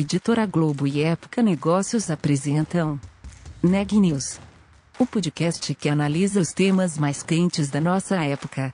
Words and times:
Editora 0.00 0.46
Globo 0.46 0.86
e 0.86 1.02
Época 1.02 1.42
Negócios 1.42 2.08
apresentam 2.08 3.00
Neg 3.60 3.98
News, 3.98 4.38
o 4.96 5.04
podcast 5.04 5.74
que 5.74 5.88
analisa 5.88 6.38
os 6.40 6.52
temas 6.52 6.96
mais 6.96 7.20
quentes 7.20 7.68
da 7.68 7.80
nossa 7.80 8.14
época. 8.24 8.72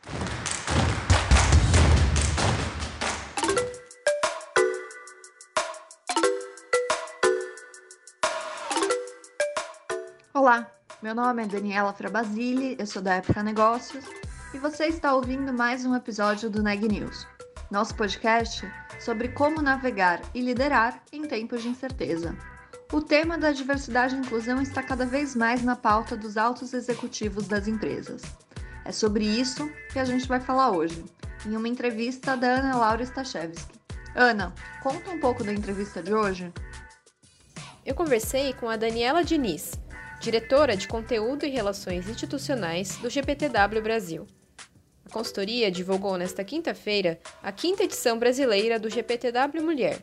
Olá, 10.34 10.70
meu 11.02 11.14
nome 11.14 11.44
é 11.44 11.46
Daniela 11.46 11.94
Frabasile, 11.94 12.76
eu 12.78 12.86
sou 12.86 13.00
da 13.00 13.14
Época 13.14 13.42
Negócios 13.42 14.04
e 14.52 14.58
você 14.58 14.88
está 14.88 15.14
ouvindo 15.14 15.54
mais 15.54 15.86
um 15.86 15.94
episódio 15.96 16.50
do 16.50 16.62
Neg 16.62 16.86
News, 16.86 17.26
nosso 17.74 17.96
podcast 17.96 18.64
sobre 19.00 19.30
como 19.30 19.60
navegar 19.60 20.22
e 20.32 20.40
liderar 20.40 21.02
em 21.12 21.26
tempos 21.26 21.60
de 21.60 21.68
incerteza. 21.68 22.36
O 22.92 23.02
tema 23.02 23.36
da 23.36 23.50
diversidade 23.50 24.14
e 24.14 24.18
inclusão 24.18 24.62
está 24.62 24.80
cada 24.80 25.04
vez 25.04 25.34
mais 25.34 25.60
na 25.60 25.74
pauta 25.74 26.16
dos 26.16 26.36
altos 26.36 26.72
executivos 26.72 27.48
das 27.48 27.66
empresas. 27.66 28.22
É 28.84 28.92
sobre 28.92 29.24
isso 29.24 29.68
que 29.92 29.98
a 29.98 30.04
gente 30.04 30.28
vai 30.28 30.38
falar 30.38 30.70
hoje, 30.70 31.04
em 31.44 31.56
uma 31.56 31.66
entrevista 31.66 32.36
da 32.36 32.46
Ana 32.46 32.76
Laura 32.76 33.02
Stachewski. 33.02 33.74
Ana, 34.14 34.54
conta 34.80 35.10
um 35.10 35.18
pouco 35.18 35.42
da 35.42 35.52
entrevista 35.52 36.00
de 36.00 36.14
hoje. 36.14 36.52
Eu 37.84 37.96
conversei 37.96 38.52
com 38.52 38.68
a 38.68 38.76
Daniela 38.76 39.24
Diniz, 39.24 39.72
diretora 40.20 40.76
de 40.76 40.86
Conteúdo 40.86 41.44
e 41.44 41.50
Relações 41.50 42.08
Institucionais 42.08 42.98
do 42.98 43.10
GPTW 43.10 43.82
Brasil. 43.82 44.28
A 45.06 45.10
consultoria 45.10 45.70
divulgou 45.70 46.16
nesta 46.16 46.42
quinta-feira 46.42 47.18
a 47.42 47.52
quinta 47.52 47.84
edição 47.84 48.18
brasileira 48.18 48.78
do 48.78 48.90
GPTW 48.90 49.62
Mulher, 49.62 49.98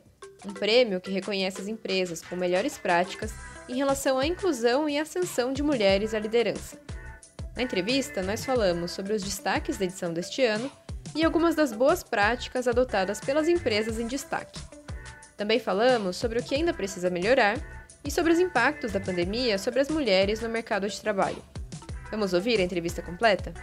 um 0.46 0.54
prêmio 0.54 1.02
que 1.02 1.12
reconhece 1.12 1.62
as 1.62 1.68
empresas 1.68 2.22
com 2.22 2.36
melhores 2.36 2.78
práticas 2.78 3.34
em 3.68 3.76
relação 3.76 4.18
à 4.18 4.26
inclusão 4.26 4.88
e 4.88 4.98
ascensão 4.98 5.54
de 5.54 5.64
mulheres 5.64 6.14
à 6.14 6.20
liderança. 6.20 6.80
Na 7.56 7.64
entrevista, 7.64 8.22
nós 8.22 8.46
falamos 8.46 8.92
sobre 8.92 9.14
os 9.14 9.24
destaques 9.24 9.78
da 9.78 9.86
edição 9.86 10.14
deste 10.14 10.44
ano 10.44 10.72
e 11.16 11.24
algumas 11.24 11.56
das 11.56 11.74
boas 11.74 12.04
práticas 12.04 12.68
adotadas 12.68 13.20
pelas 13.20 13.48
empresas 13.48 14.00
em 14.00 14.08
destaque. 14.08 14.60
Também 15.36 15.60
falamos 15.60 16.16
sobre 16.16 16.40
o 16.40 16.44
que 16.44 16.56
ainda 16.56 16.74
precisa 16.74 17.10
melhorar 17.10 17.58
e 18.04 18.12
sobre 18.12 18.32
os 18.32 18.40
impactos 18.40 18.92
da 18.92 19.00
pandemia 19.00 19.58
sobre 19.58 19.80
as 19.80 19.90
mulheres 19.90 20.40
no 20.40 20.50
mercado 20.50 20.88
de 20.88 21.00
trabalho. 21.02 21.44
Vamos 22.10 22.34
ouvir 22.34 22.60
a 22.60 22.64
entrevista 22.64 23.02
completa? 23.02 23.54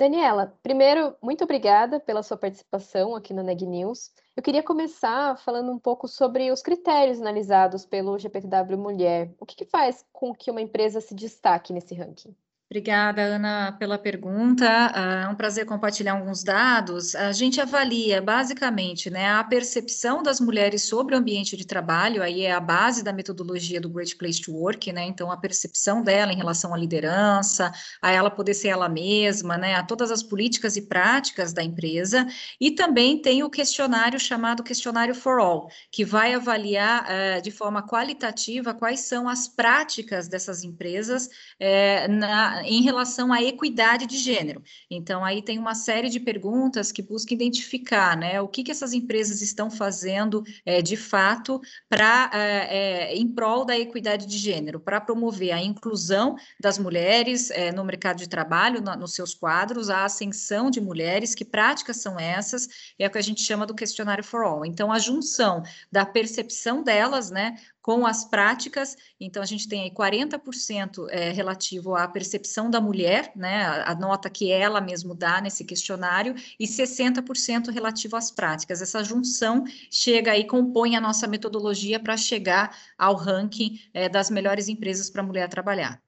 Daniela, 0.00 0.58
primeiro, 0.62 1.14
muito 1.22 1.44
obrigada 1.44 2.00
pela 2.00 2.22
sua 2.22 2.34
participação 2.34 3.14
aqui 3.14 3.34
no 3.34 3.42
Neg 3.42 3.66
News. 3.66 4.10
Eu 4.34 4.42
queria 4.42 4.62
começar 4.62 5.36
falando 5.36 5.70
um 5.70 5.78
pouco 5.78 6.08
sobre 6.08 6.50
os 6.50 6.62
critérios 6.62 7.20
analisados 7.20 7.84
pelo 7.84 8.18
GPTW 8.18 8.78
Mulher. 8.78 9.30
O 9.38 9.44
que, 9.44 9.54
que 9.54 9.66
faz 9.66 10.02
com 10.10 10.34
que 10.34 10.50
uma 10.50 10.62
empresa 10.62 11.02
se 11.02 11.14
destaque 11.14 11.70
nesse 11.74 11.94
ranking? 11.94 12.34
Obrigada, 12.72 13.20
Ana, 13.20 13.72
pela 13.80 13.98
pergunta. 13.98 14.64
Ah, 14.94 15.24
é 15.24 15.28
um 15.28 15.34
prazer 15.34 15.66
compartilhar 15.66 16.12
alguns 16.12 16.44
dados. 16.44 17.16
A 17.16 17.32
gente 17.32 17.60
avalia 17.60 18.22
basicamente 18.22 19.10
né, 19.10 19.28
a 19.28 19.42
percepção 19.42 20.22
das 20.22 20.38
mulheres 20.38 20.84
sobre 20.84 21.16
o 21.16 21.18
ambiente 21.18 21.56
de 21.56 21.66
trabalho, 21.66 22.22
aí 22.22 22.42
é 22.42 22.52
a 22.52 22.60
base 22.60 23.02
da 23.02 23.12
metodologia 23.12 23.80
do 23.80 23.88
Great 23.88 24.14
Place 24.14 24.40
to 24.40 24.52
Work, 24.52 24.92
né? 24.92 25.04
Então, 25.04 25.32
a 25.32 25.36
percepção 25.36 26.00
dela 26.00 26.32
em 26.32 26.36
relação 26.36 26.72
à 26.72 26.78
liderança, 26.78 27.72
a 28.00 28.12
ela 28.12 28.30
poder 28.30 28.54
ser 28.54 28.68
ela 28.68 28.88
mesma, 28.88 29.58
né? 29.58 29.74
A 29.74 29.82
todas 29.82 30.12
as 30.12 30.22
políticas 30.22 30.76
e 30.76 30.82
práticas 30.82 31.52
da 31.52 31.64
empresa. 31.64 32.24
E 32.60 32.70
também 32.70 33.20
tem 33.20 33.42
o 33.42 33.50
questionário 33.50 34.20
chamado 34.20 34.62
Questionário 34.62 35.16
for 35.16 35.40
All, 35.40 35.68
que 35.90 36.04
vai 36.04 36.34
avaliar 36.34 37.02
uh, 37.02 37.42
de 37.42 37.50
forma 37.50 37.82
qualitativa 37.84 38.72
quais 38.72 39.00
são 39.00 39.28
as 39.28 39.48
práticas 39.48 40.28
dessas 40.28 40.62
empresas 40.62 41.26
uh, 41.26 42.12
na 42.12 42.59
em 42.64 42.82
relação 42.82 43.32
à 43.32 43.42
equidade 43.42 44.06
de 44.06 44.16
gênero. 44.16 44.62
Então, 44.90 45.24
aí 45.24 45.42
tem 45.42 45.58
uma 45.58 45.74
série 45.74 46.08
de 46.08 46.20
perguntas 46.20 46.92
que 46.92 47.02
busca 47.02 47.34
identificar, 47.34 48.16
né, 48.16 48.40
o 48.40 48.48
que, 48.48 48.62
que 48.62 48.70
essas 48.70 48.92
empresas 48.92 49.40
estão 49.40 49.70
fazendo 49.70 50.42
é, 50.64 50.80
de 50.82 50.96
fato 50.96 51.60
para 51.88 52.30
é, 52.32 53.10
é, 53.10 53.16
em 53.16 53.28
prol 53.28 53.64
da 53.64 53.78
equidade 53.78 54.26
de 54.26 54.38
gênero, 54.38 54.80
para 54.80 55.00
promover 55.00 55.52
a 55.52 55.62
inclusão 55.62 56.36
das 56.58 56.78
mulheres 56.78 57.50
é, 57.50 57.72
no 57.72 57.84
mercado 57.84 58.18
de 58.18 58.28
trabalho, 58.28 58.80
no, 58.80 58.96
nos 58.96 59.14
seus 59.14 59.34
quadros, 59.34 59.90
a 59.90 60.04
ascensão 60.04 60.70
de 60.70 60.80
mulheres, 60.80 61.34
que 61.34 61.44
práticas 61.44 61.98
são 61.98 62.18
essas, 62.18 62.68
é 62.98 63.06
o 63.06 63.10
que 63.10 63.18
a 63.18 63.22
gente 63.22 63.42
chama 63.42 63.66
do 63.66 63.74
questionário 63.74 64.24
for 64.24 64.44
all. 64.44 64.64
Então, 64.64 64.92
a 64.92 64.98
junção 64.98 65.62
da 65.90 66.04
percepção 66.04 66.82
delas, 66.82 67.30
né, 67.30 67.56
com 67.82 68.06
as 68.06 68.24
práticas, 68.24 68.96
então 69.18 69.42
a 69.42 69.46
gente 69.46 69.68
tem 69.68 69.82
aí 69.82 69.90
40% 69.90 71.06
é, 71.10 71.30
relativo 71.30 71.94
à 71.94 72.06
percepção 72.06 72.70
da 72.70 72.80
mulher, 72.80 73.32
né, 73.34 73.64
a, 73.86 73.94
nota 73.94 74.28
que 74.28 74.50
ela 74.52 74.80
mesmo 74.80 75.14
dá 75.14 75.40
nesse 75.40 75.64
questionário, 75.64 76.34
e 76.58 76.66
60% 76.66 77.70
relativo 77.70 78.16
às 78.16 78.30
práticas. 78.30 78.82
Essa 78.82 79.02
junção 79.02 79.64
chega 79.90 80.32
aí, 80.32 80.46
compõe 80.46 80.96
a 80.96 81.00
nossa 81.00 81.26
metodologia 81.26 81.98
para 81.98 82.16
chegar 82.16 82.76
ao 82.98 83.14
ranking 83.14 83.78
é, 83.94 84.08
das 84.08 84.30
melhores 84.30 84.68
empresas 84.68 85.08
para 85.08 85.22
a 85.22 85.26
mulher 85.26 85.48
trabalhar. 85.48 86.02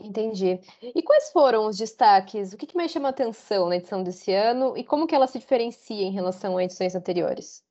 Entendi. 0.00 0.60
E 0.82 1.02
quais 1.02 1.30
foram 1.30 1.66
os 1.66 1.78
destaques? 1.78 2.52
O 2.52 2.56
que, 2.56 2.66
que 2.66 2.76
mais 2.76 2.90
chama 2.90 3.08
atenção 3.08 3.68
na 3.68 3.76
edição 3.76 4.02
desse 4.02 4.32
ano 4.32 4.76
e 4.76 4.84
como 4.84 5.06
que 5.06 5.14
ela 5.14 5.26
se 5.26 5.38
diferencia 5.38 6.04
em 6.04 6.12
relação 6.12 6.56
a 6.56 6.64
edições 6.64 6.94
anteriores? 6.94 7.63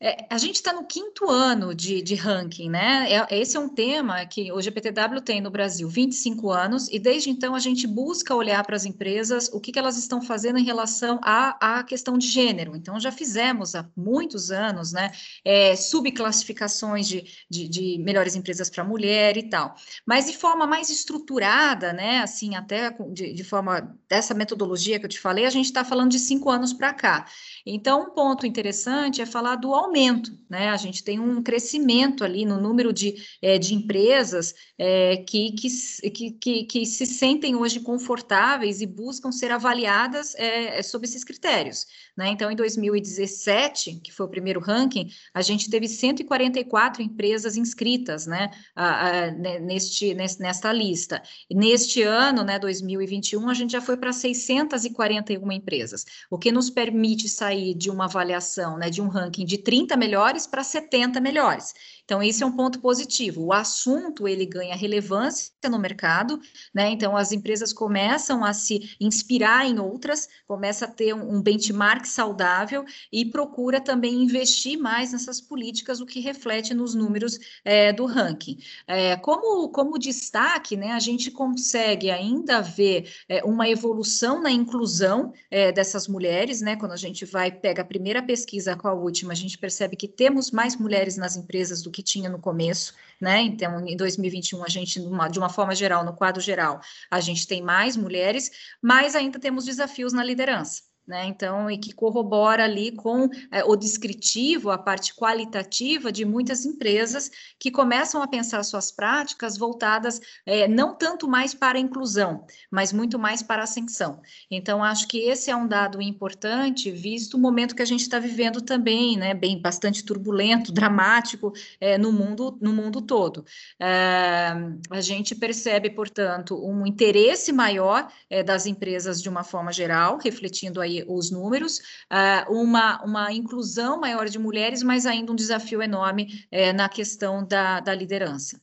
É, 0.00 0.26
a 0.30 0.38
gente 0.38 0.54
está 0.56 0.72
no 0.72 0.84
quinto 0.84 1.28
ano 1.28 1.74
de, 1.74 2.00
de 2.00 2.14
ranking, 2.14 2.70
né? 2.70 3.12
É, 3.12 3.40
esse 3.40 3.56
é 3.56 3.60
um 3.60 3.68
tema 3.68 4.24
que 4.26 4.52
o 4.52 4.60
GPTW 4.60 5.20
tem 5.20 5.40
no 5.40 5.50
Brasil 5.50 5.88
25 5.88 6.52
anos, 6.52 6.88
e 6.88 7.00
desde 7.00 7.30
então 7.30 7.52
a 7.52 7.58
gente 7.58 7.84
busca 7.84 8.32
olhar 8.32 8.64
para 8.64 8.76
as 8.76 8.84
empresas 8.84 9.50
o 9.52 9.58
que, 9.58 9.72
que, 9.72 9.78
elas 9.78 9.98
estão 9.98 10.22
fazendo 10.22 10.58
em 10.58 10.64
relação 10.64 11.18
à, 11.22 11.82
questão 11.82 12.16
de 12.16 12.28
gênero. 12.28 12.76
Então, 12.76 13.00
já 13.00 13.10
fizemos 13.10 13.74
há 13.74 13.88
muitos 13.96 14.52
anos, 14.52 14.92
né? 14.92 15.10
É, 15.44 15.74
subclassificações 15.74 17.08
de, 17.08 17.24
de, 17.50 17.68
de 17.68 17.98
melhores 17.98 18.36
empresas 18.36 18.70
para 18.70 18.84
mulher 18.84 19.36
e 19.36 19.48
tal. 19.48 19.74
Mas 20.06 20.26
de 20.26 20.36
forma 20.36 20.66
mais 20.66 20.90
estruturada, 20.90 21.92
né? 21.92 22.20
Assim, 22.20 22.54
até 22.54 22.96
de, 23.10 23.32
de 23.32 23.44
forma 23.44 23.96
dessa 24.08 24.32
metodologia 24.32 24.98
que 25.00 25.06
eu 25.06 25.10
te 25.10 25.18
falei, 25.18 25.44
a 25.44 25.50
gente 25.50 25.66
está 25.66 25.84
falando 25.84 26.12
de 26.12 26.20
cinco 26.20 26.50
anos 26.50 26.72
para 26.72 26.92
cá. 26.92 27.26
Então, 27.66 28.02
um 28.04 28.10
ponto 28.10 28.46
interessante 28.46 29.20
é 29.20 29.26
falar 29.26 29.56
do 29.56 29.74
aumento, 29.88 30.38
né? 30.48 30.68
A 30.68 30.76
gente 30.76 31.02
tem 31.02 31.18
um 31.18 31.42
crescimento 31.42 32.22
ali 32.22 32.44
no 32.44 32.60
número 32.60 32.92
de, 32.92 33.14
é, 33.42 33.58
de 33.58 33.74
empresas 33.74 34.54
é, 34.78 35.16
que, 35.16 35.52
que, 35.52 36.30
que, 36.32 36.64
que, 36.64 36.86
se 36.86 37.06
sentem 37.06 37.56
hoje 37.56 37.80
confortáveis 37.80 38.80
e 38.80 38.86
buscam 38.86 39.32
ser 39.32 39.50
avaliadas 39.50 40.34
é, 40.36 40.80
sob 40.82 41.06
esses 41.06 41.24
critérios. 41.24 41.86
Né? 42.16 42.28
Então, 42.30 42.50
em 42.50 42.56
2017, 42.56 44.00
que 44.02 44.12
foi 44.12 44.26
o 44.26 44.28
primeiro 44.28 44.60
ranking, 44.60 45.08
a 45.32 45.42
gente 45.42 45.70
teve 45.70 45.88
144 45.88 47.02
empresas 47.02 47.56
inscritas 47.56 48.26
né, 48.26 48.50
a, 48.74 49.08
a, 49.08 49.30
neste, 49.30 50.14
nesta 50.14 50.72
lista. 50.72 51.22
neste 51.50 52.02
ano, 52.02 52.42
né, 52.42 52.58
2021, 52.58 53.48
a 53.48 53.54
gente 53.54 53.72
já 53.72 53.80
foi 53.80 53.96
para 53.96 54.12
641 54.12 55.52
empresas, 55.52 56.04
o 56.30 56.38
que 56.38 56.52
nos 56.52 56.70
permite 56.70 57.28
sair 57.28 57.74
de 57.74 57.90
uma 57.90 58.04
avaliação, 58.04 58.76
né, 58.76 58.90
de 58.90 59.00
um 59.00 59.08
ranking 59.08 59.44
de 59.44 59.58
30 59.58 59.77
melhores 59.96 60.46
para 60.46 60.64
70 60.64 61.20
melhores. 61.20 61.74
Então, 62.08 62.22
esse 62.22 62.42
é 62.42 62.46
um 62.46 62.56
ponto 62.56 62.80
positivo. 62.80 63.44
O 63.44 63.52
assunto, 63.52 64.26
ele 64.26 64.46
ganha 64.46 64.74
relevância 64.74 65.52
no 65.70 65.78
mercado, 65.78 66.40
né? 66.72 66.88
Então, 66.88 67.14
as 67.14 67.32
empresas 67.32 67.70
começam 67.70 68.42
a 68.42 68.54
se 68.54 68.96
inspirar 68.98 69.66
em 69.66 69.78
outras, 69.78 70.26
começa 70.46 70.86
a 70.86 70.88
ter 70.88 71.12
um, 71.12 71.42
benchmark 71.42 72.06
saudável 72.06 72.82
e 73.12 73.26
procura 73.26 73.78
também 73.78 74.22
investir 74.22 74.78
mais 74.78 75.12
nessas 75.12 75.38
políticas, 75.38 76.00
o 76.00 76.06
que 76.06 76.18
reflete 76.18 76.72
nos 76.72 76.94
números 76.94 77.38
é, 77.62 77.92
do 77.92 78.06
ranking. 78.06 78.58
É, 78.86 79.14
como, 79.16 79.68
como 79.68 79.98
destaque, 79.98 80.78
né, 80.78 80.92
a 80.92 80.98
gente 80.98 81.30
consegue 81.30 82.10
ainda 82.10 82.62
ver 82.62 83.12
é, 83.28 83.44
uma 83.44 83.68
evolução 83.68 84.40
na 84.40 84.50
inclusão 84.50 85.34
é, 85.50 85.70
dessas 85.70 86.08
mulheres, 86.08 86.62
né? 86.62 86.74
Quando 86.74 86.92
a 86.92 86.96
gente 86.96 87.26
vai, 87.26 87.52
pega 87.52 87.82
a 87.82 87.84
primeira 87.84 88.22
pesquisa 88.22 88.74
com 88.74 88.88
a 88.88 88.94
última, 88.94 89.34
a 89.34 89.36
gente 89.36 89.58
percebe 89.68 89.96
que 89.96 90.08
temos 90.08 90.50
mais 90.50 90.74
mulheres 90.74 91.18
nas 91.18 91.36
empresas 91.36 91.82
do 91.82 91.90
que 91.90 92.02
tinha 92.02 92.30
no 92.30 92.38
começo, 92.38 92.94
né? 93.20 93.42
Então, 93.42 93.86
em 93.86 93.94
2021, 93.94 94.64
a 94.64 94.68
gente, 94.68 94.98
de 94.98 95.38
uma 95.38 95.50
forma 95.50 95.74
geral, 95.74 96.02
no 96.06 96.14
quadro 96.14 96.40
geral, 96.40 96.80
a 97.10 97.20
gente 97.20 97.46
tem 97.46 97.60
mais 97.60 97.94
mulheres, 97.94 98.50
mas 98.80 99.14
ainda 99.14 99.38
temos 99.38 99.66
desafios 99.66 100.14
na 100.14 100.24
liderança. 100.24 100.87
Né? 101.08 101.24
Então, 101.24 101.70
e 101.70 101.78
que 101.78 101.94
corrobora 101.94 102.64
ali 102.64 102.92
com 102.92 103.30
é, 103.50 103.64
o 103.64 103.74
descritivo, 103.74 104.70
a 104.70 104.76
parte 104.76 105.14
qualitativa 105.14 106.12
de 106.12 106.24
muitas 106.26 106.66
empresas 106.66 107.30
que 107.58 107.70
começam 107.70 108.22
a 108.22 108.28
pensar 108.28 108.62
suas 108.62 108.92
práticas 108.92 109.56
voltadas 109.56 110.20
é, 110.44 110.68
não 110.68 110.94
tanto 110.94 111.26
mais 111.26 111.54
para 111.54 111.78
a 111.78 111.80
inclusão, 111.80 112.44
mas 112.70 112.92
muito 112.92 113.18
mais 113.18 113.42
para 113.42 113.62
a 113.62 113.64
ascensão. 113.64 114.20
Então, 114.50 114.84
acho 114.84 115.08
que 115.08 115.18
esse 115.20 115.50
é 115.50 115.56
um 115.56 115.66
dado 115.66 116.02
importante, 116.02 116.90
visto 116.90 117.34
o 117.34 117.40
momento 117.40 117.74
que 117.74 117.82
a 117.82 117.86
gente 117.86 118.02
está 118.02 118.18
vivendo 118.18 118.60
também, 118.60 119.16
né? 119.16 119.32
Bem, 119.32 119.58
bastante 119.58 120.04
turbulento, 120.04 120.70
dramático 120.72 121.54
é, 121.80 121.96
no 121.96 122.12
mundo, 122.12 122.58
no 122.60 122.74
mundo 122.74 123.00
todo. 123.00 123.46
É, 123.80 124.52
a 124.90 125.00
gente 125.00 125.34
percebe, 125.34 125.88
portanto, 125.88 126.54
um 126.62 126.86
interesse 126.86 127.50
maior 127.50 128.12
é, 128.28 128.42
das 128.42 128.66
empresas 128.66 129.22
de 129.22 129.28
uma 129.30 129.42
forma 129.42 129.72
geral, 129.72 130.18
refletindo 130.18 130.82
aí 130.82 130.97
os 131.06 131.30
números, 131.30 131.78
uh, 132.10 132.52
uma, 132.52 133.02
uma 133.04 133.32
inclusão 133.32 134.00
maior 134.00 134.28
de 134.28 134.38
mulheres, 134.38 134.82
mas 134.82 135.06
ainda 135.06 135.32
um 135.32 135.36
desafio 135.36 135.82
enorme 135.82 136.46
uh, 136.52 136.72
na 136.74 136.88
questão 136.88 137.46
da, 137.46 137.80
da 137.80 137.94
liderança. 137.94 138.60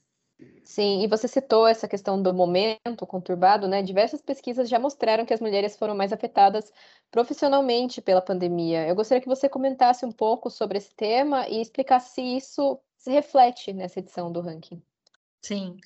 Sim, 0.64 1.04
e 1.04 1.08
você 1.08 1.28
citou 1.28 1.68
essa 1.68 1.88
questão 1.88 2.22
do 2.22 2.34
momento 2.34 3.06
conturbado, 3.08 3.68
né? 3.68 3.84
Diversas 3.84 4.22
pesquisas 4.22 4.68
já 4.68 4.80
mostraram 4.80 5.26
que 5.26 5.34
as 5.34 5.40
mulheres 5.40 5.78
foram 5.78 5.96
mais 5.96 6.12
afetadas 6.12 6.74
profissionalmente 7.12 8.02
pela 8.02 8.22
pandemia. 8.22 8.88
Eu 8.88 8.96
gostaria 8.96 9.22
que 9.22 9.28
você 9.28 9.48
comentasse 9.48 10.06
um 10.06 10.12
pouco 10.12 10.50
sobre 10.50 10.80
esse 10.80 10.94
tema 10.96 11.48
e 11.48 11.62
explicasse 11.62 12.16
se 12.16 12.22
isso 12.22 12.80
se 12.98 13.12
reflete 13.12 13.72
nessa 13.72 14.00
edição 14.00 14.32
do 14.32 14.42
ranking. 14.42 14.82
Sim, 15.46 15.78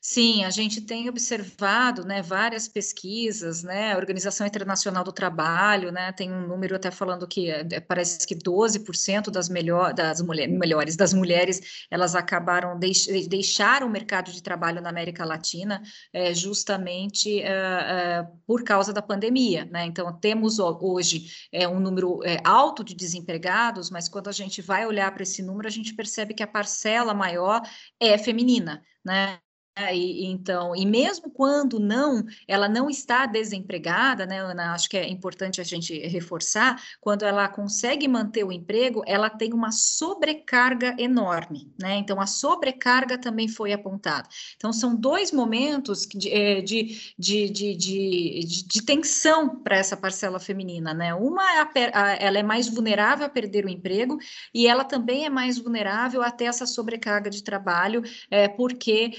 sim, 0.00 0.44
a 0.44 0.50
gente 0.50 0.80
tem 0.80 1.08
observado, 1.08 2.04
né, 2.04 2.22
várias 2.22 2.68
pesquisas, 2.68 3.64
né, 3.64 3.92
a 3.92 3.96
Organização 3.96 4.46
Internacional 4.46 5.02
do 5.02 5.10
Trabalho, 5.10 5.90
né, 5.90 6.12
tem 6.12 6.32
um 6.32 6.46
número 6.46 6.76
até 6.76 6.88
falando 6.88 7.26
que 7.26 7.50
é, 7.50 7.80
parece 7.80 8.24
que 8.24 8.36
12% 8.36 9.28
das, 9.28 9.48
melhor, 9.48 9.92
das 9.92 10.20
mulher, 10.20 10.46
melhores, 10.46 10.94
das 10.94 11.12
mulheres, 11.12 11.84
elas 11.90 12.14
acabaram, 12.14 12.78
deix, 12.78 13.08
deixaram 13.26 13.88
o 13.88 13.90
mercado 13.90 14.30
de 14.30 14.40
trabalho 14.40 14.80
na 14.80 14.88
América 14.88 15.24
Latina 15.24 15.82
é, 16.12 16.32
justamente 16.32 17.42
é, 17.42 18.24
por 18.46 18.62
causa 18.62 18.92
da 18.92 19.02
pandemia, 19.02 19.64
né, 19.64 19.84
então 19.84 20.16
temos 20.20 20.60
hoje 20.60 21.26
um 21.72 21.80
número 21.80 22.20
alto 22.44 22.84
de 22.84 22.94
desempregados, 22.94 23.90
mas 23.90 24.08
quando 24.08 24.28
a 24.28 24.32
gente 24.32 24.62
vai 24.62 24.86
olhar 24.86 25.12
para 25.12 25.24
esse 25.24 25.42
número, 25.42 25.66
a 25.66 25.72
gente 25.72 25.92
percebe 25.92 26.34
que 26.34 26.42
a 26.42 26.46
parcela 26.46 27.12
maior 27.12 27.60
é 27.98 28.16
feminina, 28.16 28.80
né? 29.08 29.40
É, 29.78 29.94
e, 29.94 30.26
então, 30.26 30.74
e 30.74 30.84
mesmo 30.84 31.30
quando 31.30 31.78
não, 31.78 32.24
ela 32.48 32.68
não 32.68 32.90
está 32.90 33.26
desempregada, 33.26 34.26
né, 34.26 34.40
Ana? 34.40 34.72
Acho 34.74 34.90
que 34.90 34.96
é 34.96 35.08
importante 35.08 35.60
a 35.60 35.64
gente 35.64 35.96
reforçar, 36.08 36.82
quando 37.00 37.24
ela 37.24 37.48
consegue 37.48 38.08
manter 38.08 38.42
o 38.42 38.50
emprego, 38.50 39.04
ela 39.06 39.30
tem 39.30 39.52
uma 39.52 39.70
sobrecarga 39.70 40.96
enorme, 40.98 41.72
né? 41.78 41.94
Então, 41.96 42.20
a 42.20 42.26
sobrecarga 42.26 43.16
também 43.16 43.46
foi 43.46 43.72
apontada. 43.72 44.28
Então, 44.56 44.72
são 44.72 44.96
dois 44.96 45.30
momentos 45.30 46.06
de, 46.06 46.28
é, 46.28 46.60
de, 46.60 47.14
de, 47.16 47.48
de, 47.48 47.76
de, 47.76 48.64
de 48.66 48.82
tensão 48.82 49.60
para 49.60 49.76
essa 49.76 49.96
parcela 49.96 50.40
feminina, 50.40 50.92
né? 50.92 51.14
Uma, 51.14 51.44
é 51.52 51.60
a, 51.60 52.02
a, 52.02 52.12
ela 52.14 52.38
é 52.38 52.42
mais 52.42 52.68
vulnerável 52.68 53.26
a 53.26 53.28
perder 53.28 53.64
o 53.64 53.68
emprego 53.68 54.18
e 54.52 54.66
ela 54.66 54.82
também 54.82 55.24
é 55.24 55.30
mais 55.30 55.56
vulnerável 55.56 56.20
a 56.20 56.32
ter 56.32 56.46
essa 56.46 56.66
sobrecarga 56.66 57.30
de 57.30 57.44
trabalho, 57.44 58.02
é, 58.28 58.48
porque 58.48 59.12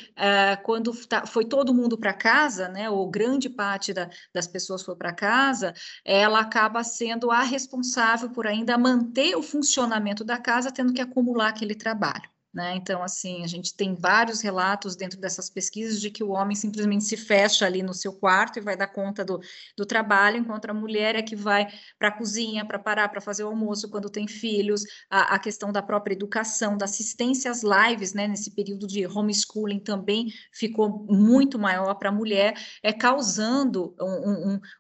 quando 0.58 0.94
tá, 1.08 1.26
foi 1.26 1.46
todo 1.46 1.74
mundo 1.74 1.98
para 1.98 2.14
casa, 2.14 2.68
né, 2.68 2.90
ou 2.90 3.10
grande 3.10 3.50
parte 3.50 3.94
da, 3.94 4.10
das 4.34 4.48
pessoas 4.48 4.84
foi 4.84 4.96
para 4.96 5.14
casa, 5.14 5.74
ela 6.06 6.40
acaba 6.40 6.84
sendo 6.84 7.32
a 7.32 7.42
responsável 7.42 8.30
por 8.30 8.48
ainda 8.48 8.78
manter 8.78 9.36
o 9.36 9.44
funcionamento 9.44 10.24
da 10.24 10.38
casa, 10.38 10.72
tendo 10.72 10.94
que 10.94 11.02
acumular 11.02 11.50
aquele 11.50 11.76
trabalho. 11.76 12.30
Né? 12.52 12.76
Então, 12.78 13.04
assim, 13.04 13.44
a 13.44 13.48
gente 13.48 13.76
tem 13.76 13.94
vários 13.94 14.42
relatos 14.42 14.96
dentro 14.96 15.20
dessas 15.20 15.52
pesquisas 15.52 16.02
de 16.02 16.10
que 16.10 16.24
o 16.24 16.32
homem 16.32 16.56
simplesmente 16.56 17.04
se 17.04 17.16
fecha 17.16 17.64
ali 17.64 17.84
no 17.84 17.94
seu 17.94 18.12
quarto 18.12 18.58
e 18.58 18.62
vai 18.62 18.76
dar 18.76 18.88
conta 18.88 19.24
do, 19.24 19.40
do 19.78 19.86
trabalho, 19.86 20.38
enquanto 20.38 20.68
a 20.68 20.74
mulher 20.74 21.16
é 21.16 21.22
que 21.22 21.36
vai 21.36 21.68
para 22.00 22.08
a 22.08 22.12
cozinha, 22.12 22.66
para 22.66 22.80
parar, 22.80 23.08
para 23.10 23.22
fazer 23.22 23.44
o 23.44 23.50
almoço 23.50 23.88
quando 23.88 24.10
tem 24.10 24.28
filhos, 24.28 24.82
a, 25.08 25.36
a, 25.36 25.40
questão 25.40 25.72
da 25.72 25.84
própria 25.84 26.16
educação, 26.16 26.76
da 26.76 26.86
assistência 26.86 27.52
às 27.52 27.62
lives, 27.62 28.16
né? 28.16 28.28
Nesse 28.28 28.50
período 28.50 28.88
de 28.88 29.06
homeschooling 29.06 29.80
também 29.80 30.34
ficou 30.52 31.06
muito 31.08 31.60
maior 31.60 31.94
para 31.96 32.10
a 32.10 32.12
mulher, 32.12 32.56
é 32.82 32.92
causando 32.92 33.94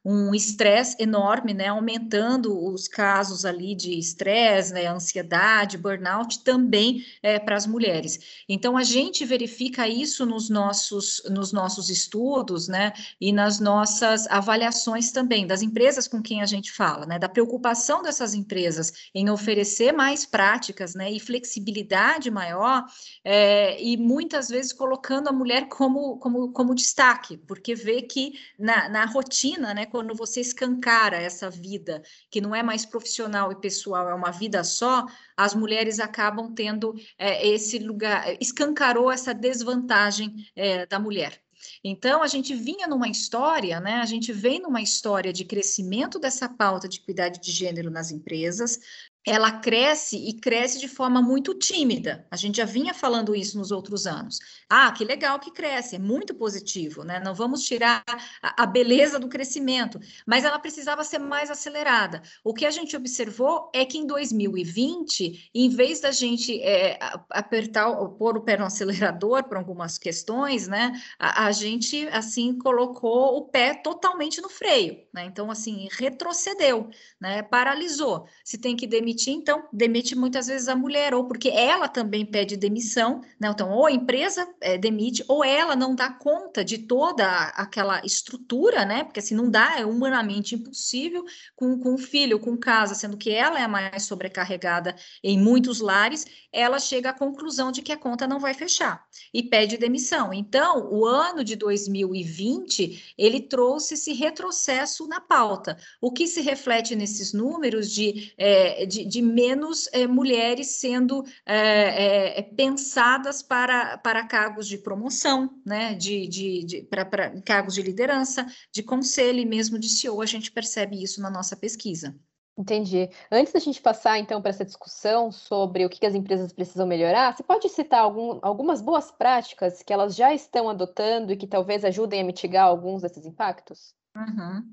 um 0.04 0.33
estresse 0.33 0.95
um, 1.00 1.01
um 1.01 1.04
enorme, 1.04 1.54
né? 1.54 1.68
Aumentando 1.68 2.65
os 2.65 2.88
casos 2.88 3.45
ali 3.45 3.75
de 3.75 3.98
estresse, 4.00 4.74
né? 4.74 4.88
ansiedade, 4.88 5.77
burnout, 5.77 6.44
também 6.44 7.06
é, 7.22 7.38
para 7.38 7.58
as 7.59 7.67
mulheres. 7.67 8.44
Então, 8.47 8.77
a 8.77 8.83
gente 8.83 9.25
verifica 9.25 9.88
isso 9.88 10.25
nos 10.25 10.50
nossos, 10.50 11.21
nos 11.29 11.51
nossos 11.51 11.89
estudos, 11.89 12.67
né, 12.67 12.94
e 13.19 13.31
nas 13.31 13.59
nossas 13.59 14.25
avaliações 14.27 15.11
também, 15.11 15.45
das 15.45 15.61
empresas 15.61 16.07
com 16.07 16.21
quem 16.21 16.41
a 16.41 16.45
gente 16.45 16.71
fala, 16.71 17.06
né, 17.06 17.19
da 17.19 17.29
preocupação 17.29 18.01
dessas 18.01 18.33
empresas 18.33 18.91
em 19.13 19.29
oferecer 19.29 19.91
mais 19.91 20.25
práticas, 20.25 20.95
né, 20.95 21.11
e 21.11 21.19
flexibilidade 21.19 22.31
maior, 22.31 22.85
é, 23.23 23.81
e 23.83 23.97
muitas 23.97 24.47
vezes 24.50 24.71
colocando 24.73 25.27
a 25.27 25.33
mulher 25.33 25.67
como, 25.67 26.17
como, 26.17 26.51
como 26.51 26.73
destaque, 26.73 27.38
porque 27.38 27.75
vê 27.75 28.01
que 28.01 28.39
na, 28.57 28.88
na 28.88 29.05
rotina, 29.05 29.73
né, 29.73 29.85
quando 29.85 30.15
você 30.15 30.39
escancara 30.39 31.17
essa 31.17 31.50
vida, 31.50 32.01
que 32.31 32.39
não 32.39 32.55
é 32.55 32.63
mais 32.63 32.85
profissional 32.85 33.51
e 33.51 33.55
pessoal, 33.55 34.09
é 34.09 34.13
uma 34.13 34.31
vida 34.31 34.63
só, 34.63 35.05
as 35.39 35.56
mulheres 35.56 36.01
acabam 36.01 36.53
tendo 36.53 36.94
é, 37.18 37.47
esse 37.47 37.80
lugar, 37.80 38.25
escancarou 38.41 39.09
essa 39.09 39.33
desvantagem 39.33 40.36
é, 40.53 40.86
da 40.86 41.00
mulher. 41.00 41.41
Então, 41.81 42.21
a 42.21 42.27
gente 42.27 42.53
vinha 42.53 42.88
numa 42.88 43.07
história, 43.07 43.80
né? 43.80 43.95
A 43.95 44.06
gente 44.06 44.33
vem 44.33 44.59
numa 44.59 44.81
história 44.81 45.31
de 45.31 45.45
crescimento 45.45 46.19
dessa 46.19 46.50
pauta 46.50 46.89
de 46.89 47.00
equidade 47.00 47.39
de 47.39 47.51
gênero 47.51 47.89
nas 47.89 48.12
empresas, 48.12 48.80
ela 49.25 49.51
cresce 49.51 50.18
e 50.18 50.33
cresce 50.33 50.80
de 50.80 50.88
forma 50.88 51.21
muito 51.21 51.54
tímida. 51.54 52.25
A 52.31 52.36
gente 52.36 52.57
já 52.57 52.66
vinha 52.66 52.94
falando 52.94 53.36
isso 53.36 53.57
nos 53.57 53.71
outros 53.71 54.07
anos. 54.07 54.39
Ah, 54.69 54.92
que 54.92 55.04
legal 55.04 55.39
que 55.39 55.51
cresce, 55.51 55.95
é 55.95 56.00
muito 56.00 56.33
positivo, 56.33 57.04
né? 57.04 57.19
Não 57.19 57.36
vamos 57.36 57.63
tirar 57.63 58.04
a, 58.42 58.66
beleza 58.66 59.19
do 59.19 59.27
crescimento, 59.27 60.00
mas 60.25 60.45
ela 60.45 60.57
precisava 60.57 61.04
ser 61.04 61.19
mais 61.19 61.51
acelerada. 61.51 62.21
O 62.44 62.54
que 62.54 62.66
a 62.66 62.71
gente 62.71 62.95
observou 62.95 63.69
é 63.74 63.86
que 63.86 63.98
em 63.98 64.07
2020, 64.07 65.51
em 65.54 65.69
vez 65.69 66.00
da 66.00 66.12
gente 66.12 66.62
é, 66.62 66.98
apertar, 67.30 67.94
pôr 68.18 68.38
o 68.38 68.42
pé 68.42 68.57
no 68.57 68.65
acelerador 68.65 69.44
para 69.44 69.60
algumas 69.60 69.98
questões, 69.98 70.68
né? 70.68 71.00
A, 71.18 71.45
a, 71.48 71.51
gente 71.51 72.07
assim 72.10 72.58
colocou 72.58 73.38
o 73.38 73.46
pé 73.46 73.74
totalmente 73.74 74.41
no 74.41 74.50
freio, 74.50 75.00
né? 75.13 75.25
Então 75.25 75.51
assim 75.51 75.88
retrocedeu, 75.91 76.89
né? 77.20 77.41
Paralisou. 77.43 78.25
Se 78.43 78.58
tem 78.58 78.75
que 78.75 78.88
demitir 78.88 79.09
demitir, 79.10 79.34
então 79.34 79.68
demite 79.74 80.16
muitas 80.16 80.48
vezes 80.48 80.68
a 80.68 80.75
mulher, 80.75 81.13
ou 81.13 81.25
porque 81.25 81.50
ela 81.50 81.88
também 81.88 82.25
pede 82.25 82.56
demissão, 82.56 83.22
né? 83.39 83.50
Então, 83.50 83.72
ou 83.72 83.88
a 83.88 83.92
empresa 83.92 84.48
é, 84.62 84.78
demite, 84.78 85.24
ou 85.28 85.44
ela 85.44 85.75
não 85.75 85.96
dá 85.96 86.10
conta 86.10 86.63
de 86.63 86.78
toda 86.80 87.25
aquela 87.56 88.01
estrutura, 88.06 88.86
né? 88.86 89.04
Porque 89.04 89.20
assim 89.20 89.36
não 89.36 89.50
dá, 89.50 89.80
é 89.80 89.86
humanamente 89.86 90.56
impossível 90.56 91.25
com, 91.56 91.80
com 91.80 91.98
filho, 91.98 92.39
com 92.39 92.56
casa, 92.56 92.94
sendo 92.94 93.18
que 93.18 93.32
ela 93.32 93.60
é 93.60 93.63
a 93.63 93.68
mais 93.68 94.04
sobrecarregada 94.04 94.96
em 95.24 95.39
muitos 95.39 95.80
lares, 95.80 96.25
ela 96.51 96.80
chega 96.80 97.10
à 97.10 97.13
conclusão 97.13 97.72
de 97.72 97.82
que 97.82 97.92
a 97.92 97.98
conta 97.98 98.28
não 98.28 98.39
vai 98.39 98.54
fechar 98.54 99.04
e 99.34 99.44
pede 99.44 99.78
demissão. 99.78 100.34
Então, 100.34 100.89
o 100.92 101.06
ano 101.06 101.44
de 101.44 101.56
2020 101.56 103.13
ele 103.18 103.42
trouxe 103.42 103.96
esse 103.96 104.13
retrocesso 104.13 105.08
na 105.08 105.20
pauta, 105.20 105.78
o 106.01 106.12
que 106.12 106.28
se 106.28 106.42
reflete 106.42 106.96
nesses 106.96 107.34
números 107.34 107.92
de, 107.92 108.34
é, 108.38 108.86
de 108.86 108.99
de, 109.00 109.06
de 109.06 109.22
menos 109.22 109.88
é, 109.94 110.08
mulheres 110.08 110.79
sendo 110.79 111.24
é, 111.46 112.41
pensadas 112.56 113.41
para, 113.41 113.98
para 113.98 114.27
cargos 114.27 114.68
de 114.68 114.77
promoção, 114.77 115.50
né, 115.65 115.94
de, 115.94 116.27
de, 116.27 116.65
de 116.65 116.82
para, 116.84 117.06
para 117.06 117.41
cargos 117.41 117.75
de 117.75 117.82
liderança, 117.82 118.46
de 118.74 118.84
conselho 118.84 119.39
e 119.39 119.46
mesmo 119.46 119.79
de 119.79 119.89
CEO, 119.89 120.22
a 120.22 120.25
gente 120.25 120.51
percebe 120.51 121.01
isso 121.01 121.22
na 121.22 121.29
nossa 121.29 121.56
pesquisa. 121.56 122.15
Entendi. 122.58 123.10
Antes 123.32 123.53
da 123.53 123.60
gente 123.60 123.82
passar, 123.82 124.20
então, 124.20 124.41
para 124.41 124.50
essa 124.50 124.65
discussão 124.65 125.32
sobre 125.32 125.86
o 125.86 125.89
que 125.89 126.06
as 126.06 126.13
empresas 126.13 126.51
precisam 126.51 126.86
melhorar, 126.86 127.34
você 127.34 127.41
pode 127.41 127.70
citar 127.70 128.01
algum, 128.01 128.38
algumas 128.41 128.82
boas 128.82 129.10
práticas 129.10 129.82
que 129.82 129.94
elas 129.94 130.13
já 130.13 130.34
estão 130.34 130.68
adotando 130.68 131.32
e 131.32 131.38
que 131.38 131.48
talvez 131.48 131.86
ajudem 131.86 132.20
a 132.20 132.24
mitigar 132.25 132.65
alguns 132.65 133.01
desses 133.01 133.25
impactos? 133.25 133.96
Uhum. 134.16 134.72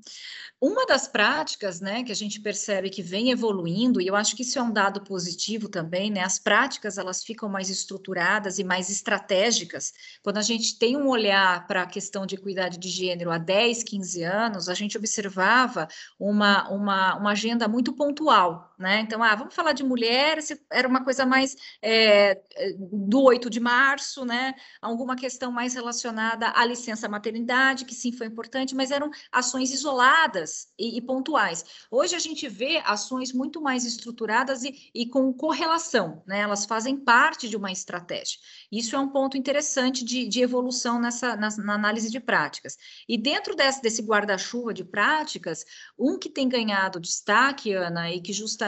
Uma 0.59 0.85
das 0.87 1.07
práticas, 1.07 1.79
né, 1.79 2.03
que 2.03 2.11
a 2.11 2.15
gente 2.15 2.41
percebe 2.41 2.89
que 2.89 3.03
vem 3.03 3.29
evoluindo, 3.29 4.01
e 4.01 4.07
eu 4.07 4.15
acho 4.15 4.35
que 4.35 4.41
isso 4.41 4.57
é 4.57 4.61
um 4.61 4.71
dado 4.71 5.01
positivo 5.03 5.69
também, 5.69 6.09
né, 6.09 6.21
as 6.21 6.39
práticas 6.39 6.97
elas 6.97 7.23
ficam 7.23 7.47
mais 7.47 7.69
estruturadas 7.69 8.57
e 8.57 8.63
mais 8.63 8.89
estratégicas. 8.89 9.93
Quando 10.23 10.37
a 10.37 10.41
gente 10.41 10.79
tem 10.79 10.97
um 10.97 11.07
olhar 11.07 11.67
para 11.67 11.83
a 11.83 11.85
questão 11.85 12.25
de 12.25 12.35
equidade 12.35 12.79
de 12.79 12.89
gênero 12.89 13.29
há 13.29 13.37
10, 13.37 13.83
15 13.83 14.23
anos, 14.23 14.69
a 14.69 14.73
gente 14.73 14.97
observava 14.97 15.87
uma, 16.19 16.67
uma, 16.69 17.15
uma 17.15 17.31
agenda 17.31 17.67
muito 17.67 17.93
pontual, 17.93 18.73
né, 18.77 18.99
então, 18.99 19.23
ah, 19.23 19.35
vamos 19.35 19.55
falar 19.55 19.73
de 19.73 19.83
mulher, 19.83 20.37
era 20.71 20.87
uma 20.87 21.03
coisa 21.03 21.25
mais 21.25 21.55
é, 21.81 22.39
do 22.77 23.23
8 23.23 23.49
de 23.49 23.59
março, 23.59 24.23
né, 24.23 24.53
alguma 24.81 25.15
questão 25.15 25.51
mais 25.51 25.73
relacionada 25.73 26.51
à 26.55 26.63
licença 26.63 27.09
maternidade, 27.09 27.85
que 27.85 27.95
sim 27.95 28.11
foi 28.11 28.27
importante, 28.27 28.75
mas 28.75 28.91
eram 28.91 29.09
ações 29.31 29.73
isoladas 29.73 30.67
e, 30.77 30.97
e, 30.97 31.01
pontuais. 31.01 31.65
Hoje 31.89 32.15
a 32.15 32.19
gente 32.19 32.47
vê 32.47 32.77
ações 32.85 33.33
muito 33.33 33.61
mais 33.61 33.83
estruturadas 33.83 34.63
e, 34.63 34.91
e, 34.93 35.07
com 35.07 35.33
correlação, 35.33 36.21
né? 36.27 36.41
Elas 36.41 36.65
fazem 36.65 36.95
parte 36.97 37.49
de 37.49 37.57
uma 37.57 37.71
estratégia. 37.71 38.39
Isso 38.71 38.95
é 38.95 38.99
um 38.99 39.09
ponto 39.09 39.37
interessante 39.37 40.05
de, 40.05 40.27
de 40.27 40.41
evolução 40.41 40.99
nessa 40.99 41.35
na, 41.35 41.49
na, 41.57 41.73
análise 41.73 42.11
de 42.11 42.19
práticas. 42.19 42.77
E 43.07 43.17
dentro 43.17 43.55
desse, 43.55 43.81
desse 43.81 44.01
guarda-chuva 44.01 44.73
de 44.73 44.83
práticas, 44.83 45.65
um 45.97 46.17
que 46.19 46.29
tem 46.29 46.47
ganhado 46.47 46.99
destaque, 46.99 47.73
Ana, 47.73 48.11
e 48.11 48.21
que 48.21 48.33
justamente 48.33 48.66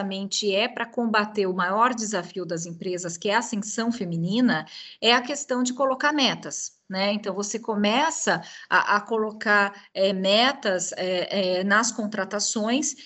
é 0.54 0.68
para 0.68 0.86
combater 0.86 1.46
o 1.46 1.54
maior 1.54 1.94
desafio 1.94 2.44
das 2.46 2.66
empresas, 2.66 3.16
que 3.16 3.28
é 3.28 3.34
a 3.34 3.38
ascensão 3.38 3.92
feminina, 3.92 4.66
é 5.00 5.12
a 5.14 5.22
questão 5.22 5.62
de 5.62 5.74
colocar 5.74 6.12
metas. 6.12 6.79
Né? 6.90 7.12
Então, 7.12 7.32
você 7.32 7.56
começa 7.56 8.42
a, 8.68 8.96
a 8.96 9.00
colocar 9.00 9.72
é, 9.94 10.12
metas 10.12 10.92
é, 10.96 11.60
é, 11.60 11.64
nas 11.64 11.92
contratações 11.92 12.96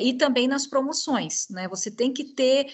e 0.00 0.14
também 0.14 0.48
nas 0.48 0.66
promoções. 0.66 1.46
Né? 1.50 1.68
Você 1.68 1.90
tem 1.90 2.10
que 2.10 2.24
ter 2.24 2.68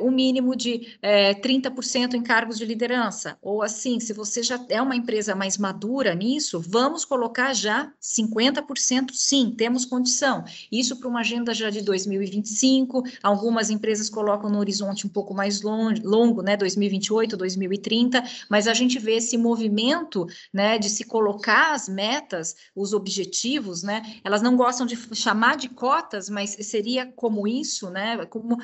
o 0.00 0.08
um 0.08 0.10
mínimo 0.10 0.54
de 0.54 0.98
30% 1.42 2.14
em 2.14 2.22
cargos 2.22 2.58
de 2.58 2.66
liderança. 2.66 3.38
Ou 3.40 3.62
assim, 3.62 3.98
se 4.00 4.12
você 4.12 4.42
já 4.42 4.62
é 4.68 4.82
uma 4.82 4.94
empresa 4.94 5.34
mais 5.34 5.56
madura 5.56 6.14
nisso, 6.14 6.60
vamos 6.60 7.04
colocar 7.04 7.54
já 7.54 7.90
50% 8.02 9.12
sim, 9.12 9.54
temos 9.56 9.86
condição. 9.86 10.44
Isso 10.70 10.96
para 10.96 11.08
uma 11.08 11.20
agenda 11.20 11.54
já 11.54 11.70
de 11.70 11.80
2025, 11.80 13.04
algumas 13.22 13.70
empresas 13.70 14.10
colocam 14.10 14.50
no 14.50 14.58
horizonte 14.58 15.06
um 15.06 15.10
pouco 15.10 15.32
mais 15.32 15.62
longo, 15.62 16.06
longo 16.06 16.42
né? 16.42 16.56
2028, 16.56 17.36
2030, 17.36 18.22
mas 18.50 18.68
a 18.68 18.74
gente 18.74 18.98
vê 18.98 19.16
esse 19.16 19.38
movimento 19.38 20.01
momento, 20.02 20.26
né, 20.52 20.78
de 20.78 20.90
se 20.90 21.04
colocar 21.04 21.72
as 21.72 21.88
metas, 21.88 22.54
os 22.74 22.92
objetivos, 22.92 23.82
né, 23.82 24.02
elas 24.24 24.42
não 24.42 24.56
gostam 24.56 24.86
de 24.86 24.96
chamar 25.14 25.56
de 25.56 25.68
cotas, 25.68 26.28
mas 26.28 26.50
seria 26.50 27.10
como 27.12 27.46
isso, 27.46 27.90
né, 27.90 28.24
como, 28.26 28.58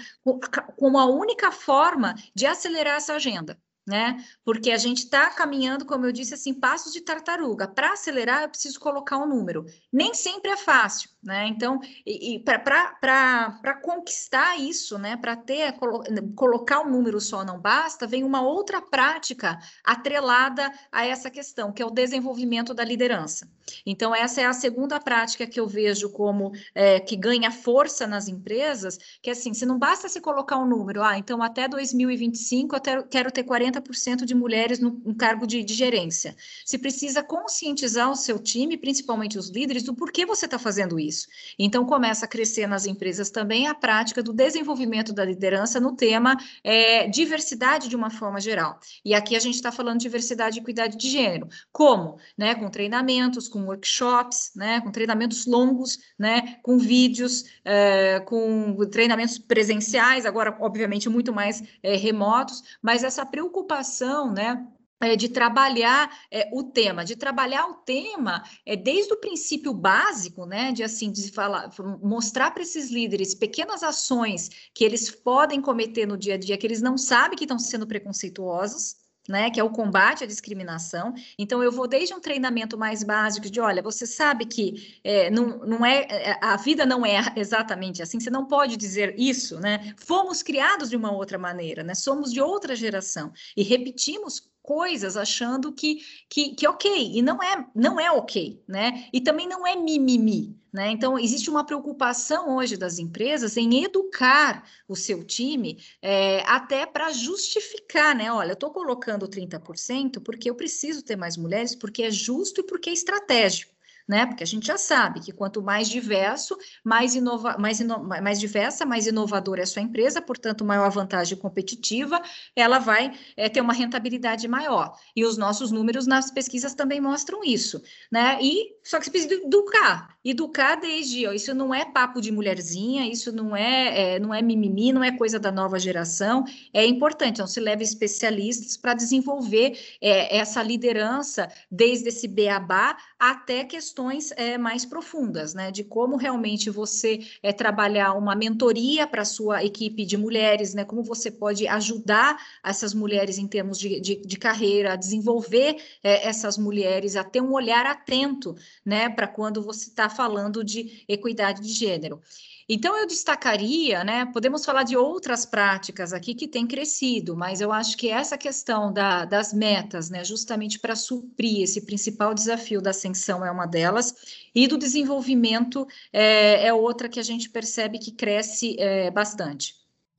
como 0.76 0.99
a 0.99 1.07
única 1.07 1.50
forma 1.50 2.14
de 2.35 2.47
acelerar 2.47 2.97
essa 2.97 3.14
agenda 3.14 3.59
né? 3.88 4.23
Porque 4.45 4.71
a 4.71 4.76
gente 4.76 4.99
está 4.99 5.30
caminhando, 5.30 5.87
como 5.87 6.04
eu 6.04 6.12
disse, 6.12 6.35
assim, 6.35 6.52
passos 6.52 6.92
de 6.92 7.00
tartaruga. 7.00 7.66
Para 7.66 7.95
acelerar, 7.95 8.42
eu 8.42 8.50
preciso 8.50 8.78
colocar 8.78 9.16
um 9.16 9.26
número. 9.26 9.64
Nem 9.90 10.12
sempre 10.12 10.50
é 10.50 10.59
fácil, 10.59 11.09
né? 11.23 11.47
Então, 11.47 11.81
e, 12.05 12.35
e 12.35 12.39
para 12.41 13.75
conquistar 13.83 14.59
isso, 14.59 14.99
né? 14.99 15.17
Para 15.17 15.37
ter 15.37 15.73
colo, 15.73 16.03
colocar 16.35 16.81
um 16.81 16.91
número 16.91 17.21
só 17.21 17.45
não 17.45 17.61
basta, 17.61 18.07
vem 18.07 18.25
uma 18.25 18.43
outra 18.43 18.81
prática 18.81 19.59
atrelada 19.85 20.71
a 20.93 21.07
essa 21.07 21.31
questão, 21.31 21.73
que 21.73 21.83
é 21.83 21.87
o 21.87 21.91
desenvolvimento 21.91 22.75
da 22.75 22.85
liderança. 22.85 23.49
Então, 23.85 24.15
essa 24.15 24.41
é 24.41 24.47
a 24.47 24.53
segunda 24.53 24.99
prática 24.99 25.47
que 25.47 25.61
eu 25.61 25.67
vejo 25.67 26.11
como 26.11 26.53
é, 26.75 27.01
que 27.01 27.17
ganha 27.17 27.51
força 27.51 28.07
nas 28.07 28.29
empresas, 28.29 28.99
que 29.23 29.29
é 29.29 29.33
assim, 29.33 29.53
se 29.53 29.67
não 29.67 29.79
basta 29.79 30.09
se 30.09 30.21
colocar 30.21 30.57
um 30.57 30.67
número, 30.67 31.03
ah, 31.03 31.19
então 31.19 31.43
até 31.43 31.69
2025 31.69 32.77
eu 32.77 33.05
quero 33.05 33.31
ter 33.31 33.45
40 33.45 33.79
40% 33.83 34.25
de 34.25 34.35
mulheres 34.35 34.79
no, 34.79 34.91
no 34.91 35.15
cargo 35.15 35.47
de, 35.47 35.63
de, 35.63 35.75
gerência. 35.75 36.37
Se 36.65 36.79
precisa 36.79 37.23
conscientizar 37.23 38.11
o 38.11 38.17
seu 38.17 38.39
time, 38.39 38.77
principalmente 38.77 39.39
os 39.39 39.49
líderes, 39.49 39.83
do 39.83 39.95
porquê 39.95 40.27
você 40.27 40.47
está 40.47 40.59
fazendo 40.59 40.99
isso. 40.99 41.18
Então, 41.59 41.85
começa 41.85 42.25
a 42.25 42.29
crescer 42.29 42.67
nas 42.67 42.87
empresas 42.87 43.31
também 43.31 43.67
a 43.67 43.75
prática 43.75 44.23
do 44.23 44.33
desenvolvimento 44.33 45.13
da 45.13 45.25
liderança 45.25 45.81
no 45.81 45.97
tema 45.97 46.37
é, 46.63 47.09
diversidade 47.09 47.89
de 47.89 47.97
uma 47.97 48.11
forma 48.11 48.41
geral. 48.41 48.79
E 49.05 49.15
aqui 49.15 49.35
a 49.35 49.41
gente 49.41 49.55
está 49.55 49.73
falando 49.73 49.99
de 49.99 50.05
diversidade 50.05 50.59
e 50.59 50.63
equidade 50.63 50.97
de 50.97 51.09
gênero. 51.09 51.49
Como? 51.73 52.19
Né, 52.37 52.55
com 52.55 52.69
treinamentos, 52.69 53.49
com 53.49 53.65
workshops, 53.65 54.53
né, 54.55 54.81
com 54.81 54.91
treinamentos 54.91 55.47
longos, 55.47 55.99
né, 56.19 56.59
com 56.63 56.79
vídeos, 56.79 57.45
é, 57.65 58.21
com 58.21 58.77
treinamentos 58.91 59.39
presenciais, 59.39 60.27
agora, 60.27 60.57
obviamente, 60.61 61.09
muito 61.09 61.33
mais 61.33 61.63
é, 61.83 61.97
remotos, 61.97 62.63
mas 62.83 63.05
essa 63.05 63.25
preocupação, 63.25 64.33
né? 64.33 64.67
É, 65.00 65.14
de 65.14 65.28
trabalhar 65.28 66.11
é, 66.28 66.50
o 66.52 66.64
tema, 66.64 67.05
de 67.05 67.14
trabalhar 67.14 67.67
o 67.67 67.75
tema 67.75 68.43
é, 68.67 68.75
desde 68.75 69.12
o 69.12 69.21
princípio 69.21 69.73
básico, 69.73 70.45
né, 70.45 70.73
de 70.73 70.83
assim, 70.83 71.12
de 71.12 71.31
falar, 71.31 71.71
mostrar 72.02 72.50
para 72.50 72.64
esses 72.64 72.90
líderes 72.90 73.33
pequenas 73.33 73.85
ações 73.85 74.50
que 74.75 74.83
eles 74.85 75.09
podem 75.09 75.61
cometer 75.61 76.05
no 76.05 76.17
dia 76.17 76.35
a 76.35 76.37
dia, 76.37 76.59
que 76.59 76.67
eles 76.67 76.83
não 76.83 76.99
sabem 76.99 77.38
que 77.38 77.45
estão 77.45 77.61
sendo 77.61 77.87
preconceituosos, 77.87 78.97
né, 79.28 79.50
que 79.50 79.61
é 79.61 79.62
o 79.62 79.71
combate 79.71 80.25
à 80.25 80.26
discriminação. 80.26 81.14
Então, 81.38 81.62
eu 81.62 81.71
vou 81.71 81.87
desde 81.87 82.14
um 82.14 82.21
treinamento 82.21 82.78
mais 82.78 83.05
básico 83.05 83.50
de, 83.50 83.61
olha, 83.61 83.83
você 83.83 84.07
sabe 84.07 84.47
que 84.47 84.99
é, 85.05 85.31
não, 85.31 85.59
não 85.59 85.85
é, 85.85 86.07
é 86.09 86.38
a 86.43 86.57
vida 86.57 86.87
não 86.87 87.05
é 87.05 87.21
exatamente 87.37 88.02
assim, 88.02 88.19
você 88.19 88.31
não 88.31 88.47
pode 88.47 88.76
dizer 88.76 89.14
isso, 89.19 89.61
né? 89.61 89.95
Fomos 89.99 90.43
criados 90.43 90.88
de 90.88 90.97
uma 90.97 91.12
outra 91.12 91.38
maneira, 91.38 91.85
né? 91.85 91.95
Somos 91.95 92.33
de 92.33 92.40
outra 92.40 92.75
geração 92.75 93.31
e 93.55 93.62
repetimos 93.62 94.49
coisas 94.69 95.17
achando 95.17 95.73
que, 95.73 96.05
que, 96.29 96.55
que 96.55 96.69
ok, 96.69 97.13
e 97.15 97.23
não 97.23 97.43
é, 97.43 97.67
não 97.75 97.99
é 97.99 98.13
ok, 98.13 98.63
né? 98.69 99.09
E 99.11 99.19
também 99.19 99.49
não 99.49 99.67
é 99.67 99.75
mimimi, 99.75 100.61
né? 100.71 100.91
Então, 100.91 101.19
existe 101.19 101.49
uma 101.49 101.65
preocupação 101.65 102.55
hoje 102.55 102.77
das 102.77 102.99
empresas 102.99 103.57
em 103.57 103.83
educar 103.83 104.63
o 104.87 104.95
seu 104.95 105.25
time 105.25 105.83
é, 106.03 106.43
até 106.43 106.85
para 106.85 107.11
justificar, 107.11 108.15
né? 108.15 108.31
Olha, 108.31 108.51
eu 108.51 108.55
estou 108.55 108.71
colocando 108.71 109.27
30% 109.27 110.21
porque 110.21 110.51
eu 110.51 110.55
preciso 110.55 111.03
ter 111.03 111.17
mais 111.17 111.39
mulheres, 111.39 111.75
porque 111.75 112.03
é 112.03 112.11
justo 112.11 112.61
e 112.61 112.65
porque 112.65 112.91
é 112.91 112.93
estratégico 112.93 113.78
né? 114.09 114.25
Porque 114.25 114.43
a 114.43 114.47
gente 114.47 114.67
já 114.67 114.79
sabe 114.79 115.21
que 115.21 115.33
quanto 115.33 115.62
mais 115.62 115.88
diverso, 115.88 116.57
mais, 116.83 117.15
inova 117.15 117.59
mais, 117.59 117.79
ino 117.81 118.03
mais 118.03 118.41
diversa, 118.41 118.87
mais 118.87 119.07
inovadora 119.07 119.61
é 119.61 119.65
a 119.65 119.67
sua 119.67 119.83
empresa, 119.83 120.23
portanto, 120.23 120.65
maior 120.65 120.91
vantagem 120.91 121.37
competitiva, 121.37 122.21
ela 122.57 122.79
vai 122.79 123.12
é, 123.37 123.49
ter 123.49 123.61
uma 123.61 123.73
rentabilidade 123.73 124.49
maior. 124.49 124.97
E 125.15 125.25
os 125.25 125.37
nossos 125.37 125.71
números 125.71 126.07
nas 126.07 126.31
pesquisas 126.31 126.75
também 126.75 127.00
mostram 127.00 127.45
isso, 127.45 127.83
né? 128.11 128.38
E 128.41 128.77
só 128.83 128.99
que 128.99 129.05
você 129.05 129.11
precisa 129.11 129.35
educar, 129.35 130.17
educar 130.31 130.77
desde, 130.77 131.27
ó, 131.27 131.33
isso 131.33 131.55
não 131.55 131.75
é 131.75 131.85
papo 131.85 132.21
de 132.21 132.31
mulherzinha, 132.33 133.07
isso 133.11 133.33
não 133.33 133.57
é, 133.57 134.15
é, 134.15 134.19
não 134.19 134.35
é 134.35 134.43
mimimi, 134.43 134.93
não 134.93 135.03
é 135.03 135.17
coisa 135.17 135.39
da 135.39 135.51
nova 135.51 135.79
geração, 135.79 136.45
é 136.73 136.85
importante, 136.85 137.37
então 137.37 137.47
se 137.47 137.61
leva 137.61 137.83
especialistas 137.83 138.77
para 138.77 138.95
desenvolver 138.95 139.79
é, 140.01 140.37
essa 140.37 140.63
liderança 140.63 141.49
desde 141.71 142.09
esse 142.09 142.29
beabá 142.29 142.97
até 143.19 143.65
questões 143.65 144.33
é, 144.37 144.57
mais 144.57 144.85
profundas, 144.85 145.55
né? 145.55 145.71
De 145.71 145.83
como 145.83 146.17
realmente 146.17 146.71
você 146.71 147.21
é, 147.43 147.53
trabalhar 147.53 148.13
uma 148.13 148.35
mentoria 148.35 149.07
para 149.07 149.25
sua 149.25 149.65
equipe 149.65 150.05
de 150.05 150.17
mulheres, 150.17 150.75
né? 150.75 150.85
Como 150.85 151.03
você 151.03 151.31
pode 151.31 151.67
ajudar 151.67 152.39
essas 152.65 152.95
mulheres 152.95 153.39
em 153.39 153.47
termos 153.47 153.79
de, 153.79 154.01
de, 154.01 154.17
de 154.17 154.37
carreira, 154.37 154.93
a 154.93 154.97
desenvolver 154.97 155.77
é, 156.03 156.29
essas 156.29 156.57
mulheres, 156.57 157.17
a 157.17 157.25
ter 157.25 157.41
um 157.41 157.53
olhar 157.53 157.87
atento, 157.87 158.55
né? 158.85 159.09
Para 159.09 159.27
quando 159.27 159.63
você 159.63 159.89
está 159.89 160.09
falando 160.19 160.65
de 160.65 161.05
equidade 161.07 161.63
de 161.63 161.73
gênero. 161.73 162.21
Então, 162.69 162.99
eu 162.99 163.07
destacaria, 163.07 164.03
né? 164.03 164.27
Podemos 164.27 164.65
falar 164.65 164.83
de 164.83 164.97
outras 164.97 165.47
práticas 165.47 166.13
aqui 166.13 166.35
que 166.35 166.49
têm 166.49 166.67
crescido, 166.67 167.37
mas 167.37 167.61
eu 167.61 167.71
acho 167.71 167.97
que 167.97 168.11
essa 168.11 168.37
questão 168.37 168.93
da, 168.93 169.25
das 169.25 169.55
metas, 169.55 170.11
né, 170.11 170.25
justamente 170.25 170.79
para 170.81 170.97
suprir 170.97 171.63
esse 171.63 171.83
principal 171.83 172.35
desafio 172.35 172.83
da 172.83 172.91
ascensão 172.91 173.47
é 173.47 173.51
uma 173.51 173.65
delas, 173.65 174.13
e 174.53 174.67
do 174.67 174.77
desenvolvimento 174.77 175.87
é, 176.13 176.67
é 176.67 176.75
outra 176.75 177.09
que 177.09 177.21
a 177.21 177.23
gente 177.23 177.49
percebe 177.49 177.99
que 177.99 178.11
cresce 178.11 178.77
é, 178.79 179.09
bastante. 179.11 179.77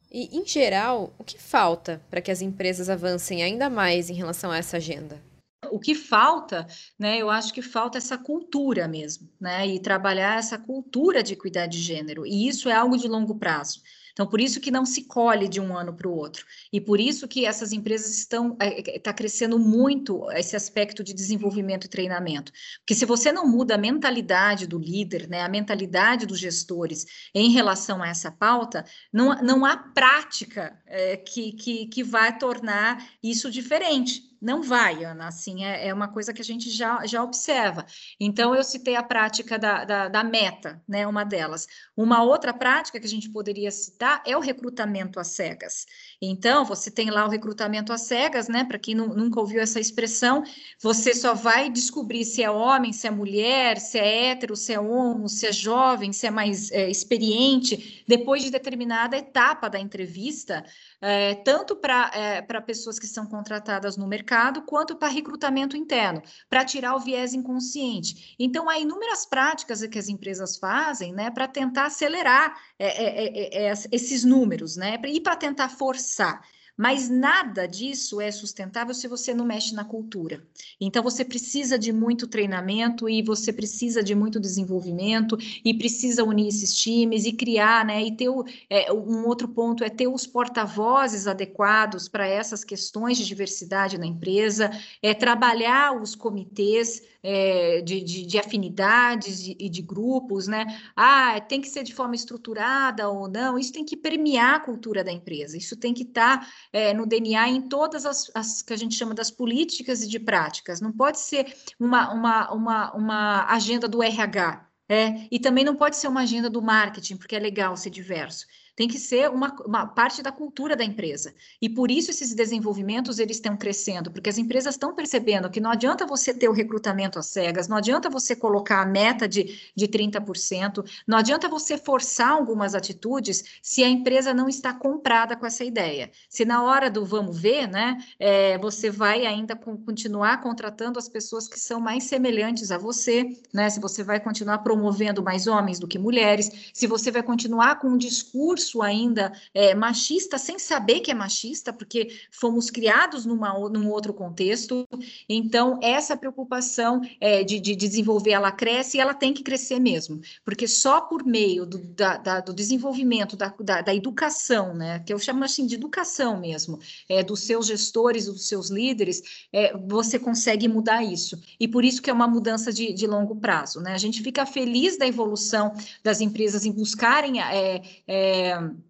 E, 0.09 0.35
em 0.35 0.45
geral, 0.45 1.13
o 1.19 1.23
que 1.23 1.37
falta 1.37 2.01
para 2.09 2.21
que 2.21 2.31
as 2.31 2.41
empresas 2.41 2.89
avancem 2.89 3.43
ainda 3.43 3.69
mais 3.69 4.09
em 4.09 4.15
relação 4.15 4.49
a 4.49 4.57
essa 4.57 4.77
agenda? 4.77 5.21
O 5.71 5.79
que 5.79 5.95
falta, 5.95 6.67
né, 6.97 7.17
eu 7.17 7.29
acho 7.29 7.53
que 7.53 7.61
falta 7.61 7.97
essa 7.97 8.17
cultura 8.17 8.87
mesmo, 8.87 9.29
né, 9.39 9.67
e 9.67 9.79
trabalhar 9.79 10.37
essa 10.37 10.57
cultura 10.57 11.23
de 11.23 11.35
cuidar 11.35 11.67
de 11.67 11.79
gênero, 11.79 12.25
e 12.25 12.47
isso 12.47 12.69
é 12.69 12.73
algo 12.73 12.97
de 12.97 13.07
longo 13.07 13.35
prazo. 13.35 13.81
Então, 14.19 14.27
por 14.27 14.41
isso 14.41 14.59
que 14.59 14.69
não 14.69 14.85
se 14.85 15.05
colhe 15.05 15.47
de 15.47 15.61
um 15.61 15.77
ano 15.77 15.93
para 15.93 16.05
o 16.05 16.13
outro. 16.13 16.45
E 16.73 16.81
por 16.81 16.99
isso 16.99 17.25
que 17.25 17.45
essas 17.45 17.71
empresas 17.71 18.17
estão 18.17 18.57
está 18.59 19.11
é, 19.11 19.13
é, 19.13 19.13
crescendo 19.13 19.57
muito 19.57 20.29
esse 20.31 20.57
aspecto 20.57 21.01
de 21.01 21.13
desenvolvimento 21.13 21.85
e 21.85 21.89
treinamento. 21.89 22.51
Porque 22.79 22.95
se 22.95 23.05
você 23.05 23.31
não 23.31 23.47
muda 23.47 23.75
a 23.75 23.77
mentalidade 23.77 24.67
do 24.67 24.77
líder, 24.77 25.29
né, 25.29 25.41
a 25.41 25.47
mentalidade 25.47 26.25
dos 26.25 26.37
gestores 26.37 27.05
em 27.33 27.51
relação 27.51 28.03
a 28.03 28.09
essa 28.09 28.29
pauta, 28.29 28.83
não, 29.13 29.41
não 29.41 29.65
há 29.65 29.77
prática 29.77 30.77
é, 30.85 31.15
que, 31.15 31.53
que, 31.53 31.85
que 31.85 32.03
vai 32.03 32.37
tornar 32.37 33.01
isso 33.23 33.49
diferente. 33.49 34.28
Não 34.41 34.63
vai, 34.63 35.03
Ana, 35.03 35.27
assim, 35.27 35.65
é, 35.65 35.87
é, 35.87 35.93
uma 35.93 36.07
coisa 36.07 36.33
que 36.33 36.41
a 36.41 36.45
gente 36.45 36.69
já, 36.69 37.05
já 37.05 37.21
observa. 37.21 37.85
Então, 38.17 38.55
eu 38.55 38.63
citei 38.63 38.95
a 38.95 39.03
prática 39.03 39.59
da, 39.59 39.83
da, 39.83 40.07
da, 40.07 40.23
meta, 40.23 40.81
né, 40.87 41.05
uma 41.05 41.25
delas. 41.25 41.67
Uma 41.95 42.23
outra 42.23 42.53
prática 42.53 42.99
que 42.99 43.05
a 43.05 43.09
gente 43.09 43.29
poderia 43.29 43.69
citar 43.69 44.23
é 44.25 44.37
o 44.37 44.39
recrutamento 44.39 45.19
às 45.19 45.27
cegas. 45.27 45.85
Então, 46.21 46.63
você 46.63 46.89
tem 46.89 47.09
lá 47.09 47.25
o 47.25 47.29
recrutamento 47.29 47.91
às 47.91 48.01
cegas, 48.01 48.47
né, 48.47 48.63
para 48.63 48.79
quem 48.79 48.95
nunca 48.95 49.41
ouviu 49.41 49.61
essa 49.61 49.79
expressão, 49.79 50.43
você 50.81 51.13
só 51.13 51.33
vai 51.33 51.69
descobrir 51.69 52.23
se 52.23 52.41
é 52.41 52.49
homem, 52.49 52.93
se 52.93 53.07
é 53.07 53.11
mulher, 53.11 53.77
se 53.77 53.99
é 53.99 54.29
hétero, 54.29 54.55
se 54.55 54.71
é 54.71 54.79
homo, 54.79 55.27
se 55.27 55.47
é 55.47 55.51
jovem, 55.51 56.13
se 56.13 56.25
é 56.27 56.31
mais 56.31 56.71
é, 56.71 56.89
experiente, 56.89 58.05
depois 58.07 58.41
de 58.41 58.49
determinada 58.49 59.17
etapa 59.17 59.69
da 59.69 59.79
entrevista, 59.79 60.63
é, 61.01 61.35
tanto 61.35 61.75
para 61.75 62.11
é, 62.13 62.41
pessoas 62.61 62.99
que 62.99 63.07
são 63.07 63.25
contratadas 63.25 63.97
no 63.97 64.07
mercado, 64.07 64.28
quanto 64.61 64.95
para 64.95 65.07
recrutamento 65.07 65.75
interno, 65.75 66.21
para 66.49 66.63
tirar 66.63 66.95
o 66.95 66.99
viés 66.99 67.33
inconsciente. 67.33 68.35
Então, 68.37 68.69
há 68.69 68.77
inúmeras 68.77 69.25
práticas 69.25 69.85
que 69.87 69.99
as 69.99 70.09
empresas 70.09 70.57
fazem 70.57 71.13
né, 71.13 71.31
para 71.31 71.47
tentar 71.47 71.85
acelerar 71.85 72.55
é, 72.77 72.87
é, 72.87 73.67
é, 73.67 73.69
é 73.69 73.73
esses 73.91 74.23
números, 74.23 74.75
né, 74.75 74.99
e 75.07 75.19
para 75.19 75.35
tentar 75.35 75.69
forçar. 75.69 76.41
Mas 76.79 77.09
nada 77.09 77.67
disso 77.67 78.21
é 78.21 78.31
sustentável 78.31 78.93
se 78.93 79.05
você 79.05 79.33
não 79.33 79.43
mexe 79.45 79.75
na 79.75 79.83
cultura. 79.83 80.41
Então 80.79 81.03
você 81.03 81.25
precisa 81.25 81.77
de 81.77 81.91
muito 81.91 82.25
treinamento 82.25 83.09
e 83.09 83.21
você 83.21 83.51
precisa 83.51 84.01
de 84.01 84.15
muito 84.15 84.39
desenvolvimento 84.39 85.37
e 85.65 85.73
precisa 85.73 86.23
unir 86.23 86.47
esses 86.47 86.73
times 86.73 87.25
e 87.25 87.33
criar, 87.33 87.83
né? 87.83 88.01
E 88.01 88.15
ter 88.15 88.29
o, 88.29 88.45
é, 88.69 88.93
um 88.93 89.27
outro 89.27 89.49
ponto 89.49 89.83
é 89.83 89.89
ter 89.89 90.07
os 90.07 90.25
porta-vozes 90.25 91.27
adequados 91.27 92.07
para 92.07 92.25
essas 92.25 92.63
questões 92.63 93.17
de 93.17 93.25
diversidade 93.25 93.97
na 93.97 94.05
empresa, 94.05 94.71
é 95.03 95.13
trabalhar 95.13 96.01
os 96.01 96.15
comitês 96.15 97.01
é, 97.21 97.81
de, 97.81 98.01
de, 98.01 98.25
de, 98.25 98.37
afinidades 98.37 99.45
e 99.47 99.69
de, 99.69 99.81
grupos, 99.81 100.47
né? 100.47 100.65
Ah, 100.95 101.39
tem 101.41 101.59
que 101.59 101.67
ser 101.67 101.83
de 101.83 101.93
forma 101.93 102.15
estruturada 102.15 103.09
ou 103.09 103.27
não, 103.27 103.59
isso 103.59 103.73
tem 103.73 103.83
que 103.83 103.97
permear 103.97 104.55
a 104.55 104.59
cultura 104.59 105.03
da 105.03 105.11
empresa, 105.11 105.57
isso 105.57 105.75
tem 105.75 105.93
que 105.93 106.03
estar 106.03 106.39
tá, 106.39 106.47
é, 106.71 106.93
no 106.93 107.05
DNA 107.05 107.49
em 107.49 107.61
todas 107.61 108.05
as, 108.05 108.31
as, 108.33 108.61
que 108.61 108.73
a 108.73 108.77
gente 108.77 108.95
chama 108.95 109.13
das 109.13 109.31
políticas 109.31 110.03
e 110.03 110.07
de 110.07 110.19
práticas, 110.19 110.81
não 110.81 110.91
pode 110.91 111.19
ser 111.19 111.53
uma, 111.79 112.13
uma, 112.13 112.53
uma, 112.53 112.93
uma 112.93 113.45
agenda 113.45 113.87
do 113.87 114.03
RH, 114.03 114.67
é, 114.87 115.27
e 115.29 115.39
também 115.39 115.63
não 115.63 115.75
pode 115.75 115.97
ser 115.97 116.07
uma 116.07 116.21
agenda 116.21 116.49
do 116.49 116.61
marketing, 116.61 117.17
porque 117.17 117.35
é 117.35 117.39
legal 117.39 117.77
ser 117.77 117.91
diverso 117.91 118.47
tem 118.79 118.87
que 118.87 118.97
ser 118.97 119.29
uma, 119.29 119.53
uma, 119.65 119.85
parte 119.85 120.23
da 120.23 120.31
cultura 120.31 120.73
da 120.73 120.85
empresa. 120.85 121.33
E 121.61 121.67
por 121.67 121.91
isso 121.91 122.11
esses 122.11 122.33
desenvolvimentos 122.33 123.19
eles 123.19 123.35
estão 123.35 123.57
crescendo, 123.57 124.09
porque 124.09 124.29
as 124.29 124.37
empresas 124.37 124.75
estão 124.75 124.95
percebendo 124.95 125.49
que 125.49 125.59
não 125.59 125.69
adianta 125.69 126.05
você 126.05 126.33
ter 126.33 126.47
o 126.47 126.53
recrutamento 126.53 127.19
às 127.19 127.25
cegas, 127.25 127.67
não 127.67 127.75
adianta 127.75 128.09
você 128.09 128.37
colocar 128.37 128.81
a 128.81 128.85
meta 128.85 129.27
de, 129.27 129.59
de 129.75 129.85
30%, 129.85 130.89
não 131.05 131.17
adianta 131.17 131.49
você 131.49 131.77
forçar 131.77 132.29
algumas 132.29 132.73
atitudes 132.73 133.43
se 133.61 133.83
a 133.83 133.89
empresa 133.89 134.33
não 134.33 134.47
está 134.47 134.73
comprada 134.73 135.35
com 135.35 135.45
essa 135.45 135.65
ideia. 135.65 136.09
Se 136.29 136.45
na 136.45 136.63
hora 136.63 136.89
do 136.89 137.03
vamos 137.03 137.37
ver, 137.37 137.67
né, 137.67 137.97
é, 138.17 138.57
você 138.59 138.89
vai 138.89 139.25
ainda 139.25 139.57
continuar 139.57 140.41
contratando 140.41 140.97
as 140.97 141.09
pessoas 141.09 141.49
que 141.49 141.59
são 141.59 141.81
mais 141.81 142.05
semelhantes 142.05 142.71
a 142.71 142.77
você, 142.77 143.25
né, 143.53 143.69
se 143.69 143.81
você 143.81 144.05
vai 144.05 144.21
continuar 144.21 144.59
promovendo 144.59 145.21
mais 145.21 145.47
homens 145.47 145.79
do 145.79 145.87
que 145.87 145.99
mulheres, 145.99 146.71
se 146.73 146.87
você 146.87 147.11
vai 147.11 147.21
continuar 147.21 147.77
com 147.79 147.89
um 147.89 147.97
discurso 147.97 148.68
discurso 148.69 148.81
ainda 148.81 149.33
é, 149.53 149.73
machista, 149.73 150.37
sem 150.37 150.59
saber 150.59 150.99
que 150.99 151.11
é 151.11 151.13
machista, 151.13 151.73
porque 151.73 152.09
fomos 152.31 152.69
criados 152.69 153.25
numa, 153.25 153.53
num 153.69 153.89
outro 153.89 154.13
contexto. 154.13 154.87
Então, 155.27 155.79
essa 155.81 156.15
preocupação 156.15 157.01
é, 157.19 157.43
de, 157.43 157.59
de, 157.59 157.75
desenvolver, 157.75 158.31
ela 158.31 158.51
cresce 158.51 158.97
e 158.97 158.99
ela 158.99 159.13
tem 159.13 159.33
que 159.33 159.43
crescer 159.43 159.79
mesmo, 159.79 160.21
porque 160.45 160.67
só 160.67 161.01
por 161.01 161.25
meio 161.25 161.65
do, 161.65 161.79
da, 161.79 162.17
da, 162.17 162.39
do 162.39 162.53
desenvolvimento 162.53 163.35
da, 163.35 163.53
da, 163.59 163.81
da, 163.81 163.95
educação, 163.95 164.75
né, 164.75 164.99
que 164.99 165.13
eu 165.13 165.19
chamo 165.19 165.43
assim 165.43 165.65
de 165.65 165.75
educação 165.75 166.39
mesmo, 166.39 166.79
é, 167.07 167.23
dos 167.23 167.41
seus 167.41 167.67
gestores, 167.67 168.25
dos 168.25 168.47
seus 168.47 168.69
líderes, 168.69 169.47
é, 169.51 169.75
você 169.77 170.19
consegue 170.19 170.67
mudar 170.67 171.03
isso. 171.03 171.39
E 171.59 171.67
por 171.67 171.83
isso 171.83 172.01
que 172.01 172.09
é 172.09 172.13
uma 172.13 172.27
mudança 172.27 172.71
de, 172.71 172.93
de 172.93 173.07
longo 173.07 173.35
prazo. 173.35 173.79
Né? 173.79 173.93
A 173.93 173.97
gente 173.97 174.21
fica 174.21 174.45
feliz 174.45 174.97
da 174.97 175.07
evolução 175.07 175.73
das 176.03 176.21
empresas 176.21 176.65
em 176.65 176.71
buscarem 176.71 177.39
é, 177.41 177.81
é, 178.07 178.58
um, 178.59 178.88